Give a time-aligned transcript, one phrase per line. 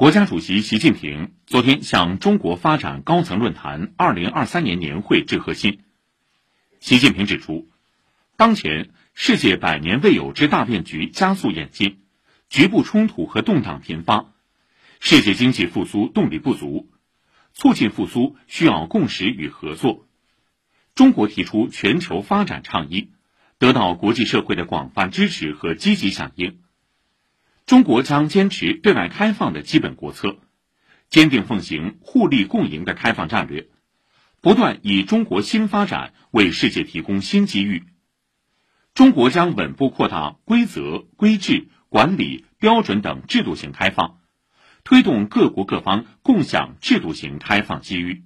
[0.00, 5.80] 国家主席习近平昨天向中国发展高层论坛二零二三年年会致贺信。
[6.78, 7.68] 习近平指出，
[8.38, 11.98] 当前世界百年未有之大变局加速演进，
[12.48, 14.32] 局部冲突和动荡频发，
[15.00, 16.88] 世界经济复苏动力不足，
[17.52, 20.06] 促进复苏需要共识与合作。
[20.94, 23.10] 中国提出全球发展倡议，
[23.58, 26.58] 得到国际社会的广泛支持和积极响应。
[27.70, 30.40] 中国将坚持对外开放的基本国策，
[31.08, 33.68] 坚定奉行互利共赢的开放战略，
[34.40, 37.84] 不断以中国新发展为世界提供新机遇。
[38.92, 44.18] 中国将稳步扩大规则、规制、管理、标准等制度性开放，
[44.82, 48.24] 推动各国各方共享制度型开放机遇。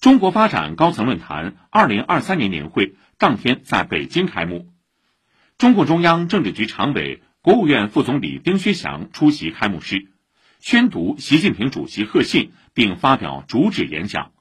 [0.00, 4.66] 中国发展高层论坛二零二三年年会当天在北京开幕，
[5.58, 7.22] 中共中央政治局常委。
[7.48, 10.08] 国务院副总理丁薛祥出席开幕式，
[10.60, 14.32] 宣读习近平主席贺信，并发表主旨演讲。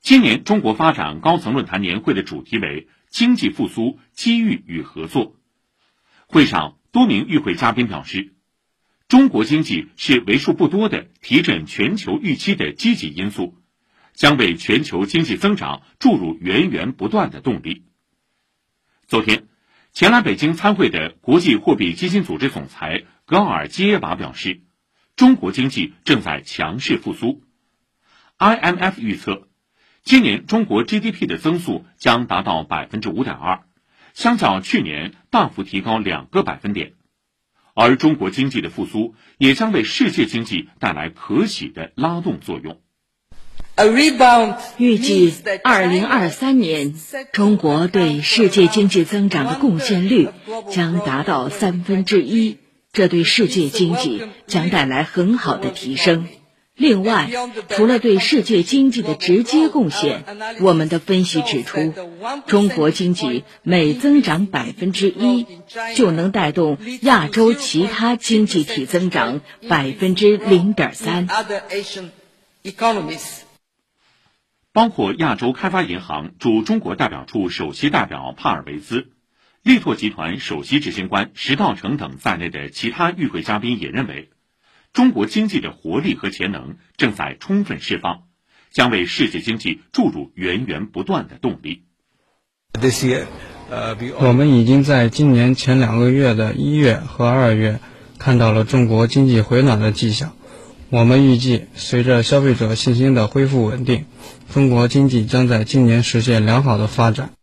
[0.00, 5.36] 今年中国发展高层论坛年会的主题为“经济复苏机遇与合作”。
[6.26, 8.34] 会上，多名与会嘉宾表示，
[9.06, 13.56] 中国经济是为数不多的提振全球预期的积极因素，
[14.14, 17.84] 将为全球经济增长注入源源不断的动力。
[19.06, 19.47] 昨天。
[19.98, 24.60] 前来北京参会的国际货币基金组织总裁格尔基耶娃表示，
[25.16, 27.42] 中国经济正在强势复苏。
[28.38, 29.48] IMF 预测，
[30.04, 33.64] 今年中国 GDP 的增速将达到百分之五点二，
[34.14, 36.92] 相较去年大幅提高两个百分点。
[37.74, 42.80] 而中国经济的复苏也将为世界经济带来可喜的拉动作用。
[44.78, 46.94] 预计二零二三年，
[47.32, 50.30] 中国对世界经济增长的贡献率
[50.68, 52.56] 将达到三分之一，
[52.92, 56.26] 这对世界经济将带来很好的提升。
[56.74, 57.28] 另外，
[57.68, 60.24] 除了对世界经济的直接贡献，
[60.60, 61.92] 我们的分析指出，
[62.46, 65.46] 中国经济每增长百分之一，
[65.94, 71.28] 就能带动亚洲其他经济体增长百分之零点三。
[74.78, 79.08] 包括亚洲开发银行驻中国代表处首席代表帕尔维兹、
[79.64, 84.30] 力拓集团首席执行官石道成等在内的其他与会嘉宾也认为，
[84.92, 88.20] 中国经济的活力和潜能正在充分释放，
[88.70, 91.82] 将为世界经济注入源源不断的动力。
[94.20, 97.80] 我们已经在今年前两个月的一月和二月
[98.20, 100.36] 看到了中国经济回暖的迹象。
[100.90, 104.06] 我们预计，随着消费者信心的恢复稳定，
[104.50, 107.34] 中国经济将在今年实现良好的发展。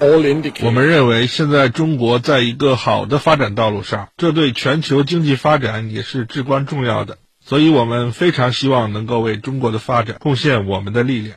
[0.00, 7.18] 我们认为，现在中国在一个好的发展道路上，这对全球经济发展也是至关重要的。
[7.44, 11.36] 所以，我们非常希望能够为中国的发展贡献我们的力量。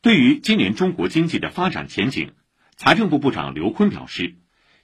[0.00, 2.30] 对于今年中国经济的发展前景，
[2.76, 4.36] 财政部部长刘昆表示，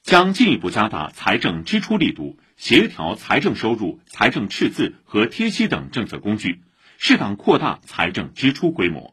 [0.05, 2.37] 将进一步加大财政支出力度。
[2.57, 6.61] 协调财政收入、财政赤字和贴息等政策工具，
[6.99, 9.13] 适当扩大财政支出规模。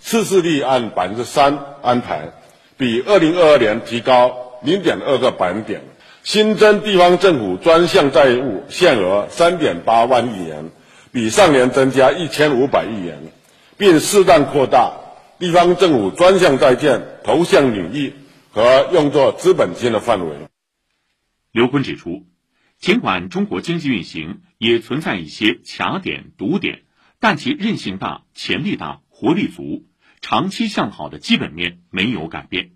[0.00, 2.30] 赤字率按百分之三安排，
[2.76, 5.82] 比二零二二年提高零点二个百分点。
[6.22, 10.70] 新增地方政府专项债务限额三点八万亿元，
[11.10, 13.18] 比上年增加一千五百亿元，
[13.76, 14.92] 并适当扩大
[15.40, 18.14] 地方政府专项债券投向领域
[18.56, 20.48] 和用作资本金的范围。
[21.52, 22.26] 刘坤指出。
[22.78, 26.84] 尽管中国经济运行也存在一些卡点、堵点，
[27.20, 29.86] 但其韧性大、潜力大、活力足、
[30.22, 32.75] 长期向好的基本面没有改变。